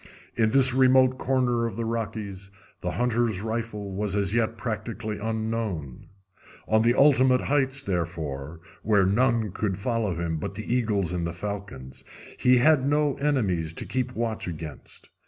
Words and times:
In 0.35 0.49
this 0.49 0.73
remote 0.73 1.19
corner 1.19 1.67
of 1.67 1.75
the 1.77 1.85
Rockies 1.85 2.49
the 2.79 2.93
hunter's 2.93 3.39
rifle 3.41 3.91
was 3.91 4.15
as 4.15 4.33
yet 4.33 4.57
practically 4.57 5.19
unknown. 5.19 6.07
On 6.67 6.81
the 6.81 6.95
ultimate 6.95 7.41
heights, 7.41 7.83
therefore, 7.83 8.57
where 8.81 9.05
none 9.05 9.51
could 9.51 9.77
follow 9.77 10.15
him 10.15 10.37
but 10.39 10.55
the 10.55 10.73
eagles 10.73 11.13
and 11.13 11.27
the 11.27 11.33
falcons, 11.33 12.03
he 12.39 12.57
had 12.57 12.83
no 12.83 13.13
enemies 13.17 13.73
to 13.73 13.85
keep 13.85 14.15
watch 14.15 14.47
against. 14.47 15.11